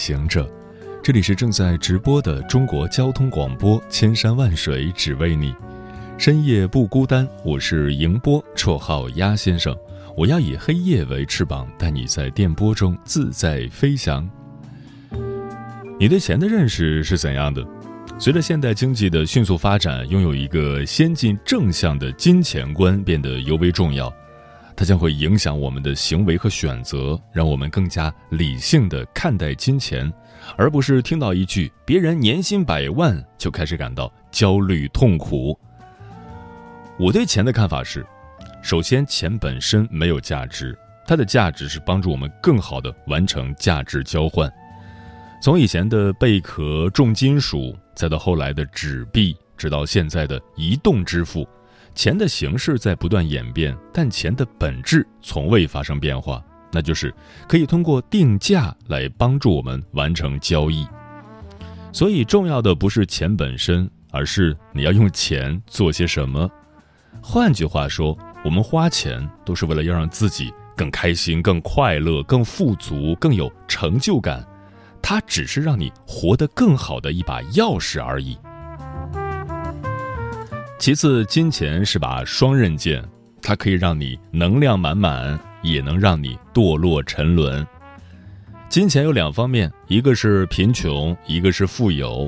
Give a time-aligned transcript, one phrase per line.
[0.00, 0.50] 行者，
[1.02, 5.54] 这里是正在直播的中国交通广播，千山万水只为你，
[6.16, 7.28] 深夜不孤单。
[7.44, 9.76] 我是迎波，绰号鸭先生。
[10.16, 14.26] 我要以黑夜为翅膀，带你在电波中自在飞翔。
[15.98, 17.62] 你对钱的认识是怎样的？
[18.18, 24.10] 随着现代经济的迅速发展，拥有一个先进正向的金钱观变得尤为重要。
[24.80, 30.10] 它将会影响我们的行为和选择，让我们更加理性的看待金钱，
[30.56, 35.54] 而不是听到一句“别人年薪百万”就开始感到焦虑痛苦。
[36.98, 38.06] 我对钱的看法是：
[38.62, 40.74] 首先，钱本身没有价值，
[41.06, 44.50] 它的价值是帮助我们更好的完成价值交换。
[45.42, 51.46] 从以前的贝壳、重金属，再到后来的纸币，直到现在的移动支付。
[51.94, 57.12] 钱的形式在不断演变，但钱的本质从未发生变化，那就是
[57.48, 60.86] 可以通过定价来帮助我们完成交易。
[61.92, 66.48] 所以，重要的不是钱本身，而是你要用钱做些什么。
[67.20, 74.46] 换句话说，我们花钱都是为了要让自己更开心、更快乐、更富足、更有成就感，
[75.02, 78.38] 它只是让你活得更好的一把钥匙而已。
[80.80, 83.06] 其次，金钱是把双刃剑，
[83.42, 87.66] 它可以让你能量满满，也能让你堕落沉沦。
[88.70, 92.26] 金钱有两方面，一个是贫穷，一个是富有。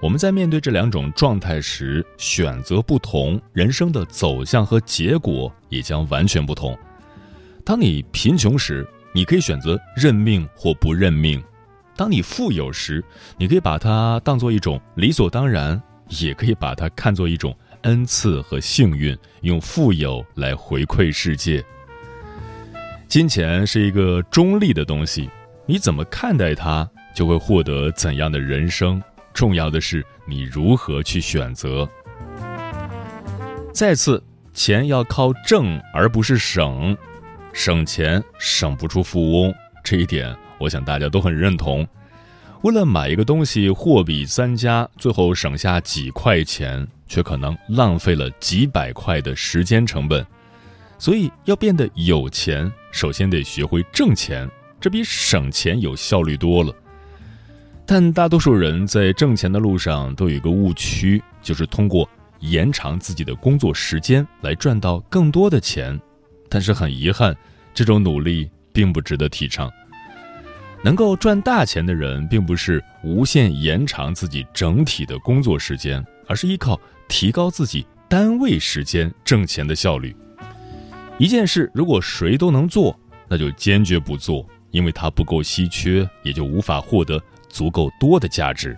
[0.00, 6.76] 我们在面对这两种状态时，选择不同，人生的走向和结果也将完全不同。
[7.64, 8.84] 当你贫穷时，
[9.14, 11.40] 你可以选择认命或不认命；
[11.96, 13.00] 当你富有时，
[13.38, 17.56] 你可以把它当做一种理所当然，也可以把它看作一种。
[17.82, 21.64] 恩赐和幸运，用富有来回馈世界。
[23.08, 25.28] 金钱是一个中立的东西，
[25.66, 29.02] 你怎么看待它，就会获得怎样的人生。
[29.34, 31.88] 重要的是你如何去选择。
[33.72, 34.22] 再次，
[34.54, 36.96] 钱要靠挣而不是省，
[37.52, 41.86] 省钱省不出富翁，这一点我想大家都很认同。
[42.62, 46.86] 为了买一个东西，货比三家，最后省下几块钱。
[47.12, 50.26] 却可能浪费了几百块的时间成本，
[50.98, 54.48] 所以要变得有钱，首先得学会挣钱，
[54.80, 56.74] 这比省钱有效率多了。
[57.84, 62.08] 但大多数人在挣钱的路上都有一个误区，就是通过
[62.40, 66.00] 延长自己的工作时间来赚到更多的钱。
[66.48, 67.36] 但是很遗憾，
[67.74, 69.70] 这种努力并不值得提倡。
[70.84, 76.80] 能够赚大钱的人，并不是无限延长自己整体的工作时间，而是依靠。
[77.08, 80.16] 提高自己单位时间挣钱的效率。
[81.18, 82.98] 一件事如果谁都能做，
[83.28, 88.74] 那就坚决不做，因为它不够稀缺，也就无法获得足够多的价值。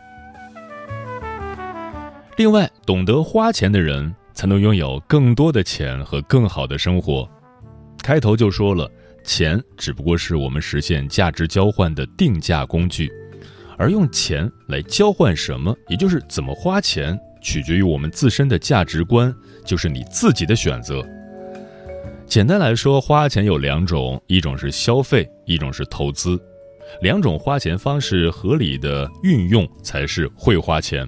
[2.36, 7.28] 另外，懂得花钱的人才能拥有更多的钱和更好的生活。
[8.02, 8.90] 开头就说了，
[9.24, 13.10] 钱只不过是我们实现价值交换的定价工具，
[13.76, 17.18] 而用钱来交换什么，也就是怎么花钱。
[17.42, 19.34] 取决于我们自身的价值观，
[19.66, 21.06] 就是你自己的选择。
[22.26, 26.40] 简单来说，花钱有两种，一种是消费，一种是投资。
[27.02, 31.06] 两种花钱方式合理的运用，才是会花钱。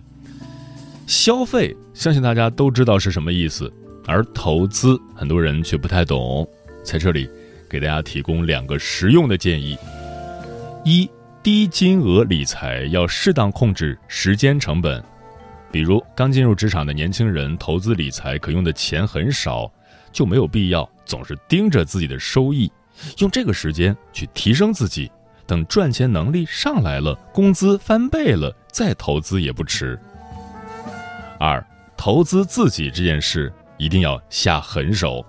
[1.06, 3.72] 消费，相信大家都知道是什么意思，
[4.06, 6.46] 而投资，很多人却不太懂。
[6.84, 7.26] 在这里，
[7.68, 9.76] 给大家提供两个实用的建议：
[10.84, 11.08] 一，
[11.42, 15.02] 低金额理财要适当控制时间成本。
[15.70, 19.70] 比如刚进入职场的年轻人，投资理财可用的钱很少，
[20.12, 22.70] 就没有必要总是盯着自己的收益，
[23.18, 25.10] 用这个时间去提升自己，
[25.46, 29.98] 等赚钱能力上来了，工资翻倍了，再投资也不迟。
[31.38, 31.64] 二，
[31.96, 35.24] 投资自己这件事一定要下狠手。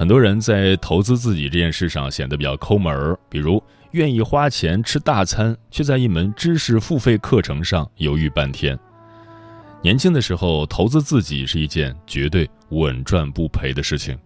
[0.00, 8.78] 很多人在投资自己这件事上显得比较抠门儿，比如愿意花钱吃大餐，却在一门知识付费课程上犹豫半天。
[9.82, 14.16] 年轻的时候投资自己是一件绝对稳赚不赔的事情，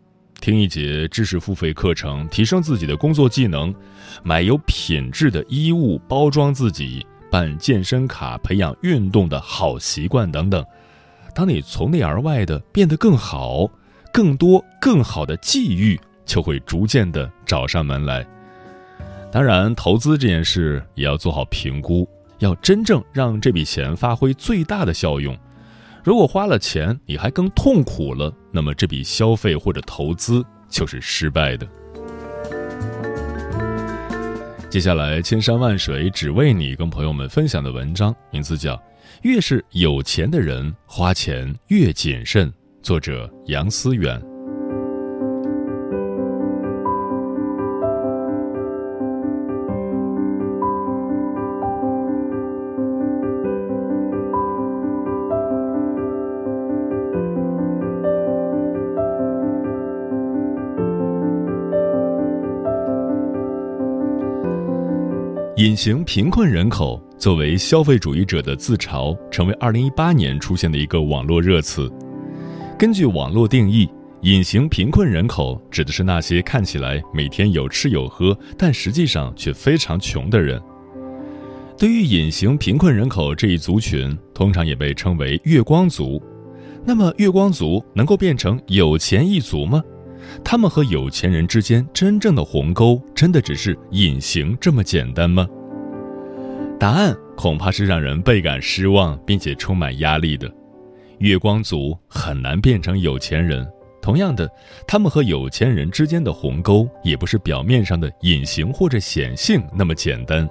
[0.40, 3.74] 听一节知识付费课程，提升自己的工作技能；
[4.22, 10.64] 买有品质的衣物，包装自己；办健身卡，培养运动的好习惯等等。
[11.34, 13.68] 当你从内而外的变得更好，
[14.14, 18.24] 更多更好的际遇就会逐渐的找上门来。
[19.32, 22.08] 当然，投资这件事也要做好评估，
[22.38, 25.36] 要真正让这笔钱发挥最大的效用。
[26.04, 31.66] 如果花了钱你还更痛苦了，那么这笔消费或者投资就是失败的。
[34.70, 38.76] 接下来，千山万水只为你，跟朋友们分享的文章名字叫
[39.22, 42.48] 《越是有钱的人花钱越谨慎》，
[42.84, 44.22] 作者杨思远。
[65.56, 71.90] 隐形贫困人口作为消费主义者的自嘲，成为2018年出现的一个网络热词。
[72.76, 73.88] 根据网络定义，
[74.22, 80.60] 隐形贫困人口指的是那些看起来每天有吃有喝，但实际上却非常穷的人。
[81.78, 86.20] 对于隐形贫困人口这一族群，通常也被称为“月光族”。
[86.84, 89.80] 那么，月光族能够变成有钱一族吗？
[90.42, 95.46] 他们和有钱人之间真正的鸿沟，真的只是隐形这么简单吗？
[96.78, 100.52] 答案恐怕是让人倍感失望，并且充满压力的。
[101.18, 103.66] 月光族很难变成有钱人。
[104.02, 104.50] 同样的，
[104.86, 110.48] 他们和有钱人之间的鸿沟，也不是表面上的隐形或者显性那么简单。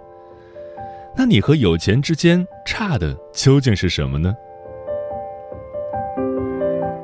[1.15, 4.33] 那你和有钱之间差的究竟是什么呢？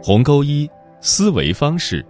[0.01, 0.67] 鸿沟一：
[1.01, 2.03] 思维方式。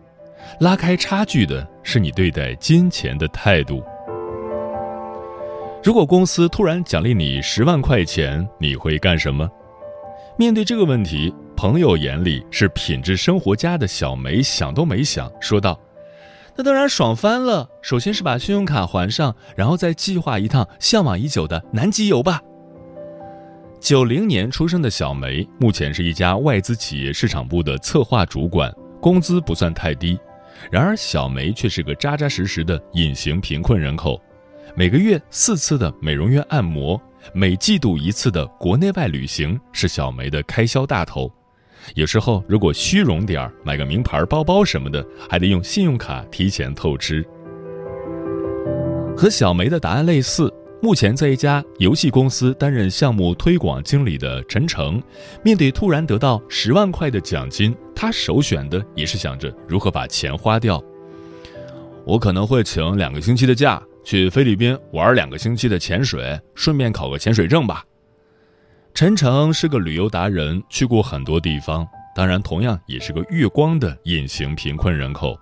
[0.62, 3.84] 拉开差距的是你对待金钱的态度。
[5.84, 9.50] 如果公司突然奖励你十万块钱，你会干什么？
[10.40, 15.78] 面对这个问题，朋友眼里是品质生活家的小梅想都没想，说道
[16.56, 17.70] ：“那当然爽翻了！
[17.82, 22.42] 首先是把信用卡还上，然后再计划一趟向往已久的南极游吧。”
[23.82, 30.18] 九零年出生的小梅，目前是一家外资企业市场部的策划主管，工资不算太低。
[30.72, 34.18] 然而，小梅却是个扎扎实实的隐形贫困人口。
[34.74, 37.02] 每个月四次的美容院按摩，
[37.34, 41.32] 每季度一次的国内外旅行是小梅的开销大头。
[41.96, 47.26] 有时候，如果虚荣点儿，买个名牌包包什么的，还得用信用卡提前透支。
[49.16, 50.54] 和小梅的答案类似。
[50.82, 55.04] 目前在一家游戏公司担任项目推广经理的陈诚，
[55.44, 60.82] 面对突然得到十万块的奖金，他首选的也是想着如何把钱花掉。
[62.06, 67.84] 我可能会请两个星期的假，去菲律宾玩两个星期的潜水，顺便考个潜水证吧。
[68.94, 75.38] 陈诚是个旅游达人，去过很多地方，当然同样也是个月光的隐形贫困人口。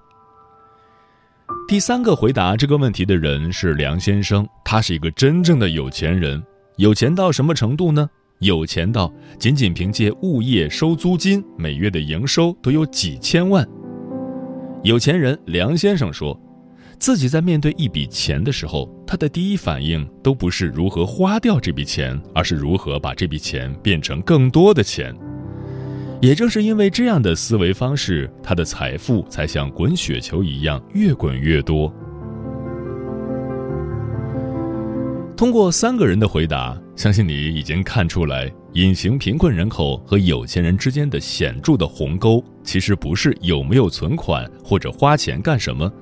[1.68, 6.44] 第三个回答这个问题的人是梁先生，他是一个真正的有钱人。
[6.76, 8.10] 有钱到什么程度呢？
[8.40, 13.68] 有钱到仅仅凭借物业收租金，每月的营收都有几千万。
[14.84, 16.40] 有钱人梁先生说，
[17.00, 25.16] 自己在面对一笔钱的时候，他的第一反应都不是如何花掉这笔钱，而是如何把这笔钱变成更多的钱。
[26.20, 31.94] 也正是因为这样的思维方式，他的财富才像滚雪球一样越滚越多。
[35.38, 45.94] 通过三个人的回答，相信你已经看出来，隐形贫困人口和有钱人之间的显著的鸿沟，其实不是有没有存款或者花钱干什么，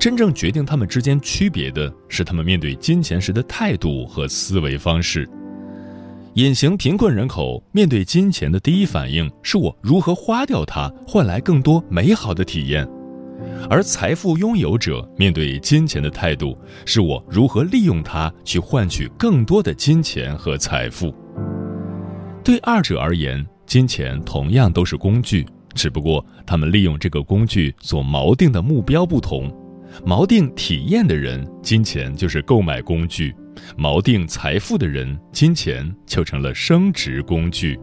[0.00, 5.28] 真正决定他们之间区别的是他们面对金钱时的态度和思维方式。
[6.34, 12.86] 隐形贫困人口面对金钱的第一反应是我如何花掉它，换来更多美好的体验；
[13.68, 21.14] 而财富拥有者面对金钱的态度是我如何利用它去换取更多的金钱和财富。
[22.42, 29.54] 对二者而言，金钱同样都是工具，只不过他们利用这个工具所锚定的目标不同。
[30.04, 33.34] 锚定体验的人，金钱就是购买工具。
[33.76, 37.78] 锚定财富的人，金钱就成了升值工具。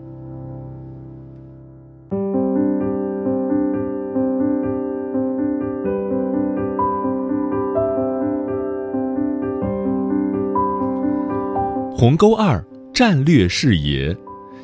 [11.96, 14.16] 鸿沟二：战略视野，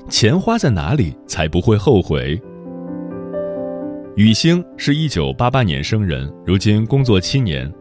[0.08, 2.40] 钱花在哪里才不会后悔？
[4.16, 7.72] 雨星是一九八八年生人，如今工作七年，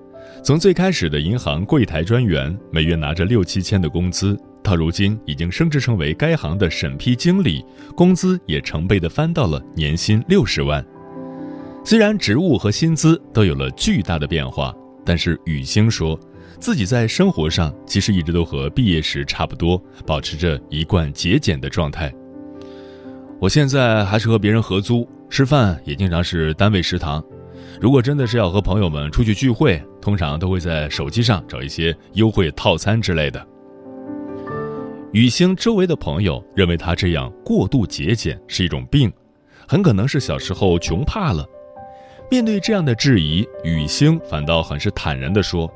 [0.42, 7.62] 从最开始的银行柜台专员，每月拿着六七千的工资，到如今已经升职成为该行的审批经理，
[7.94, 10.82] 工资也成倍的翻到了年薪六十万。
[11.84, 14.74] 虽然职务和薪资都有了巨大的变化，
[15.04, 16.18] 但是雨星说，
[16.58, 22.10] 自己在生活上其实一直都和毕业时差不多，保持着一贯节俭的状态。
[23.42, 25.04] 我现在还是和别人合租。
[25.28, 27.20] 吃饭也经常是单位食堂，
[27.80, 33.44] 如果真的是要和朋友们出去聚会，通常都会在手机上找一些优惠套餐之类的。
[35.10, 39.12] 雨星周围的朋友认为他这样过度节俭是一种病，
[39.66, 41.44] 很可能是小时候穷怕了。
[42.30, 45.68] 面对这样的质疑，雨星反倒很是坦然地说：“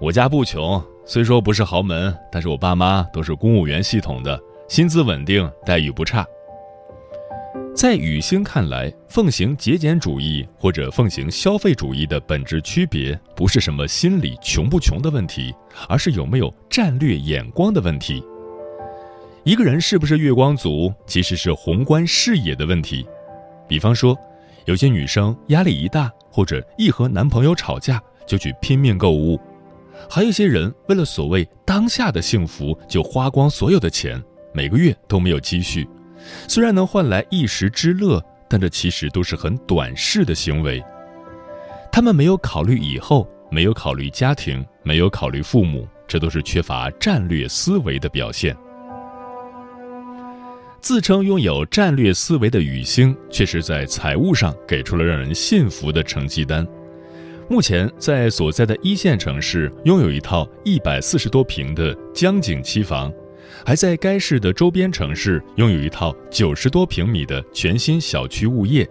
[0.00, 6.24] 我家不穷，虽说不是豪门，但是我爸妈都是公务员系统的，薪资稳定，待遇不差。”
[7.74, 15.54] 在雨星看来，奉行节俭主义或者奉行消费主义的本质区别，不是什么心里穷不穷的问题，
[15.88, 18.22] 而是有没有战略眼光的问题。
[19.44, 23.06] 一个人是不是月光族，其实是宏观视野的问题。
[23.66, 24.18] 比方说，
[24.66, 29.38] 有些女生压力一大，或者一和男朋友吵架，就去拼命购物；
[30.10, 34.22] 还有些人为了所谓当下的幸福，就花光所有的钱，
[34.52, 35.88] 每个月都没有积蓄。
[36.48, 40.82] 虽然能换来一时之乐，但这其实都是很短视的行为。
[41.92, 48.56] 他们没有考虑以后，没有考虑家庭，没有考虑父母，这都是缺乏战略思维的表现。
[50.80, 56.66] 自称拥有战略思维的雨星，却是在财务上给出了让人信服的成绩单。
[57.50, 63.12] 目前在所在的一线城市，拥有一套一百四十多平的江景期房。
[63.64, 68.88] 还在该市的周边城市拥有一套九十多平米的全新小区物业。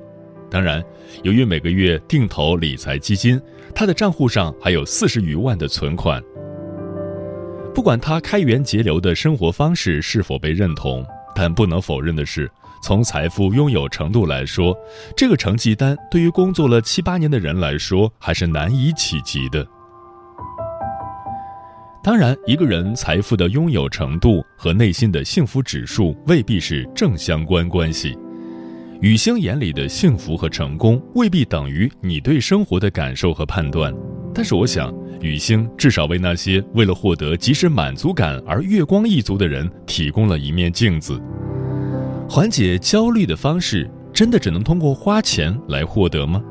[0.50, 0.84] 当然，
[1.24, 3.40] 由于每个月定投理财基金，
[3.76, 6.24] 他的账户上还有四十余万的存款。
[7.74, 12.50] 不管他开源节流的生活方式是否被认同，但不能否认的是，
[12.84, 14.76] 从财富拥有程度来说，
[15.16, 19.66] 这个成绩单对于工作了七八年的人来说还是难以企及的。
[22.10, 28.18] 当然，一个人财富的拥有程度和内心的幸福指数未必是正相关关系。
[29.00, 33.94] 雨星眼里的幸福和成功未必等于你对生活的感受和判断。
[34.34, 41.22] 但是，我想雨星至少为那些为了获得即时满足感而月光一族的人提供了一面镜子。
[42.28, 46.42] 缓解焦虑的方式真的只能通过花钱来获得吗？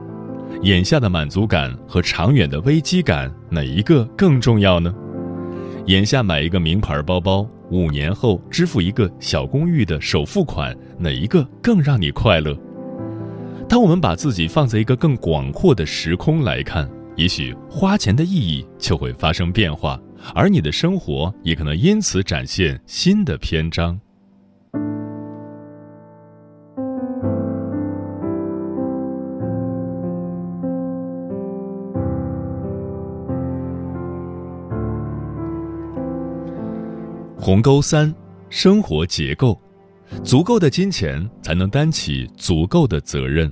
[0.63, 4.95] 眼下的满足感和长远的危机感哪一个更重要呢？
[5.89, 12.55] 眼下买一个名牌包包，五年后支付一个小公寓的首付款，哪一个更让你快乐？
[13.67, 19.99] 当我们把自己放在一个更广阔的时空来看，也许花钱的意义就会发生变化，
[20.35, 23.99] 而你的生活也可能因此展现新的篇章。
[37.49, 38.15] 鸿沟三，
[38.51, 39.59] 生活结构，
[40.23, 43.51] 足够的金钱才能担起足够的责任。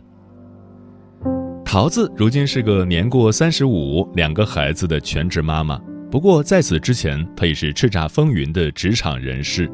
[1.65, 5.81] 桃子如今是个年过三十五、两个孩子的全职妈妈。
[6.11, 9.67] 不过在此之前，她也是叱咤风云的职场人士。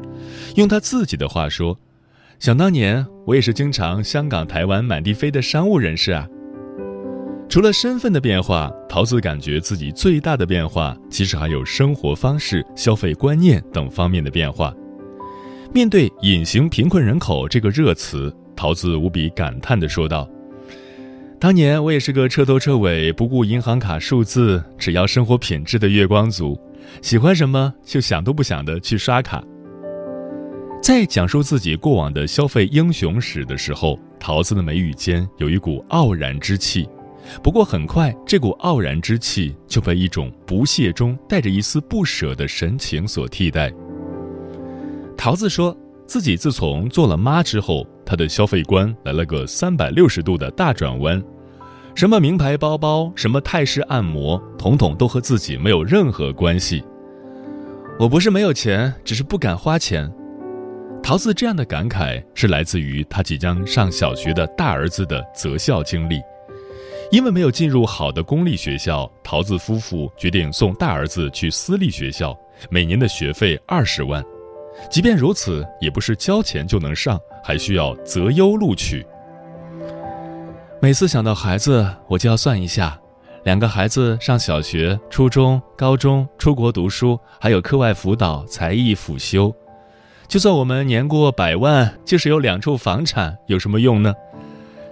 [0.55, 1.77] 用她自己的话说
[2.39, 6.25] ：“想当年，我也是经常香港、台湾满地飞的商务人士啊。”
[7.53, 14.73] 除了身份的变化，桃子感觉自己最大的变化，其实还有生活方式、消费观念等方面的变化。
[15.71, 20.27] 面对“隐形贫困人口”这个热词，桃子无比感叹地说道
[21.39, 26.59] ：“当年我也是个彻头彻尾不顾银行卡数字，只要生活品质的月光族，
[27.03, 29.43] 喜欢什么就想都不想的去刷卡。”
[30.81, 36.89] 在讲述自己过往的消费英雄史的时候，桃子的眉宇间有一股傲然之气。
[37.41, 43.71] 不过很快，这股傲然之气就被一种不屑中带着一丝不舍的神情所替代。
[45.17, 45.75] 桃子说
[46.05, 51.23] 自己自从做了妈之后，她的消费观来了个三百六十度的大转弯，
[51.95, 56.83] 什么名牌包包，什么泰式按摩，统统都和自己没有任何关系。
[57.99, 60.11] 我不是没有钱，只是不敢花钱。
[61.01, 66.19] 桃子这样的感慨是来自于他即将上小学的大儿子的择校经历。
[67.11, 72.37] 因为没有进入好的公立学校，桃子夫妇决定送大儿子去私立学校，
[72.69, 74.23] 每年的学费二十万。
[74.89, 79.05] 即便如此，也不是交钱就能上，还需要择优录取。
[80.81, 82.99] 每次想到孩子，我就要算一下，
[83.43, 89.53] 两个孩子上小学、初中、高中，出国读书，还有课外辅导、才艺辅修。
[90.27, 94.13] 就算我们年过百万，就是有两处房产，有什么用呢？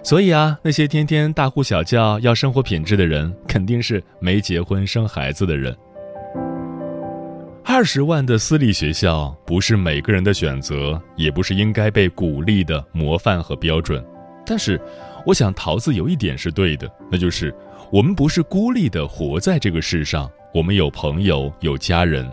[0.04, 5.74] 所以啊，那些天天大呼小叫要生活品质的人，肯定是没结婚生孩子的人。
[7.64, 14.04] 二十万的私立学校不是每个人的选择，也不是应该被鼓励的模范和标准。
[14.44, 14.78] 但是，
[15.24, 17.54] 我想桃子有一点是对的，那就是
[17.92, 22.28] 我们不是孤立的活在这个世上，我们有朋友，有家人。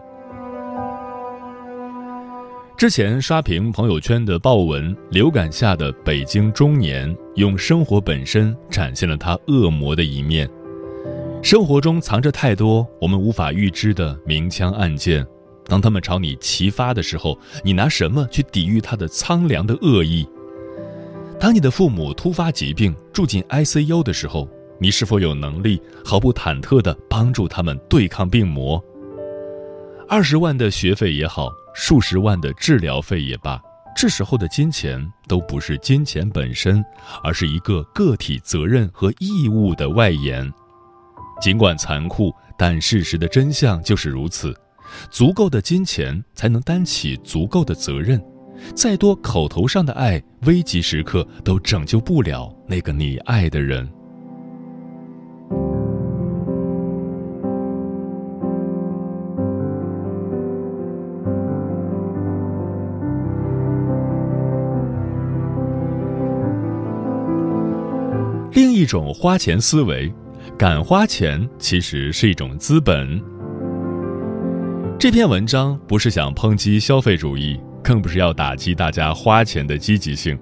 [2.79, 10.49] 之前刷屏朋友圈的爆文，流感下的北京中年，用生活本身展现了他恶魔的一面。
[11.43, 15.27] 生活中藏着太多我们无法预知的明枪暗箭，
[15.65, 20.25] 当他们朝你齐发的时候，你拿什么去抵御他的苍凉的恶意？
[21.37, 24.47] 当你的父母突发疾病住进 ICU 的时候，
[24.79, 28.81] 你是否有能力毫不忐忑地帮助他们对抗病魔？
[30.07, 31.51] 二十万的学费也好。
[31.73, 33.61] 数十万的治疗费也罢，
[33.95, 36.83] 这时候的金钱都不是金钱本身，
[37.23, 40.51] 而是一个个体责任和义务的外延。
[41.41, 44.53] 尽管残酷，但事实的真相就是如此。
[45.11, 48.21] 足够的金钱才能担起足够的责任，
[48.75, 53.87] 再多口头上的爱，危急时刻都拯救不了那个你爱的人。
[68.89, 70.11] 种花钱思维，
[70.57, 73.21] 敢花钱其实是一种资本。
[74.97, 80.37] 这篇文章不是想抨击消费主义，更不是要打击大家花钱的积极性，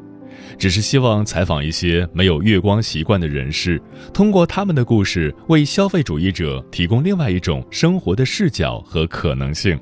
[0.58, 3.82] 只是希望采访一些没有月光习惯的人士，
[4.14, 9.78] 通过他们的故事，为消费主义者提供另外一种生活的视角和可能性。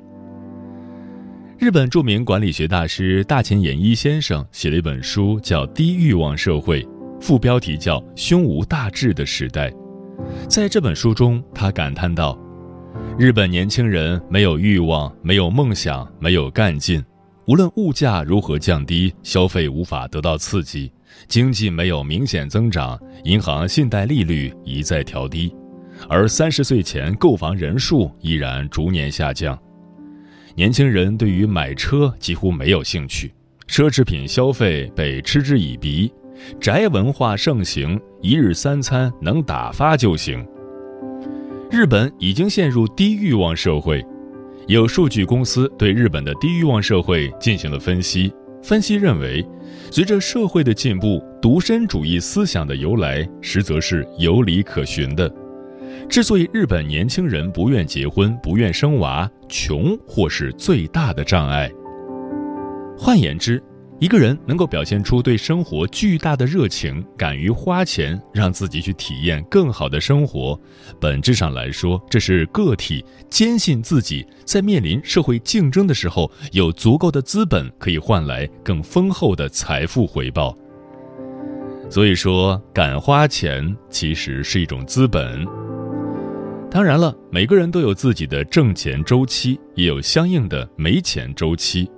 [1.56, 6.82] 日本著名管理学大师大前研一先生写了一本书，叫《低欲望社会》。
[7.20, 9.72] 副标题叫“胸无大志的时代”。
[10.48, 12.38] 在这本书中，他感叹道
[13.18, 17.04] ：“日本年轻人没有欲望，没有梦想，没有干劲。
[17.46, 20.90] 无论物价如何降低，消费无法得到刺激，
[21.28, 25.54] 经济没有明显增长，银行信贷利率一再调低，
[26.08, 29.56] 而三十岁前购房人数依然逐年下降。
[30.54, 33.32] 年轻人对于买车几乎没有兴趣，
[33.68, 36.12] 奢侈品消费被嗤之以鼻。”
[36.60, 40.46] 宅文化盛行，一日三餐能打发就行。
[41.70, 44.04] 日本已经陷入低欲望社会，
[44.66, 48.32] 有数据公司对日本的低欲望社会进行了分析。
[48.62, 49.46] 分析认为，
[49.90, 55.32] 随着社会的进步，独身主义思想的由来实则是有理可循的。
[56.08, 61.70] 之所以日本年轻人不愿结婚、不愿生娃，穷或是最大的障碍。
[62.98, 63.62] 换言之，
[63.98, 70.58] 一个人能够表现出对生活巨大的热情，敢于花钱让自己去体验更好的生活，
[71.00, 80.54] 本质上来说，这是个体坚信自己在面临社会竞争的时候，有足够的资本可以换来更丰厚的财富回报。
[81.88, 85.42] 所以说，敢花钱其实是一种资本。
[86.70, 91.90] 当然了，每个人都有自己的挣钱周期，也有相应的没钱周期。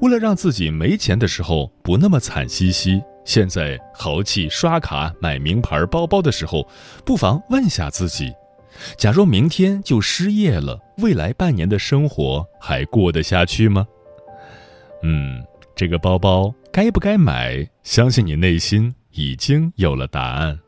[0.00, 6.66] 为了让自己没钱的时候不那么惨兮兮，现在豪气刷卡买名牌包包的时候，
[7.04, 8.32] 不妨问下自己：
[8.96, 13.86] 假若明天就失业了，未来半年的生活还过得下去吗？
[15.02, 15.44] 嗯，
[15.74, 17.68] 这个包包该不该买？
[17.82, 20.58] 相信你内心已经有了答案。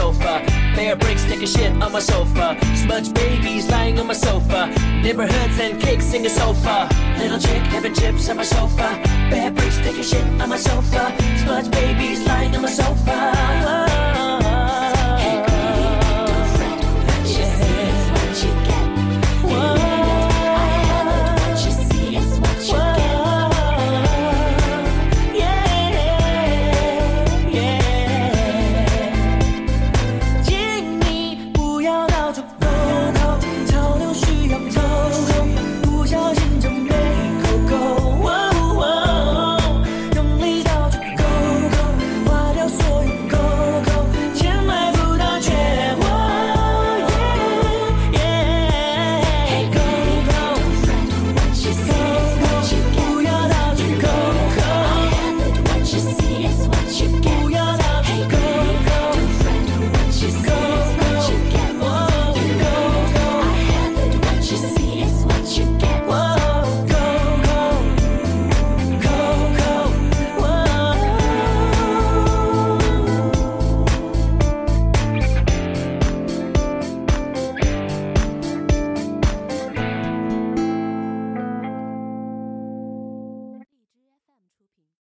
[0.00, 0.42] Sofa.
[0.74, 2.56] Bear bricks taking shit on my sofa.
[2.82, 4.60] Smudge babies lying on my sofa.
[5.04, 6.88] Neighborhoods and cakes in the sofa.
[7.18, 8.88] Little chick having chips on my sofa.
[9.30, 11.02] Bear bricks taking shit on my sofa.
[11.42, 13.79] Smudge babies lying on my sofa.